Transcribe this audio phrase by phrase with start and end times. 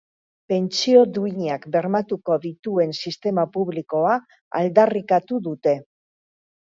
[0.51, 4.15] Pentsio duinak bermatuko dituen sistema publikoa
[4.61, 5.75] aldarrikatu dute.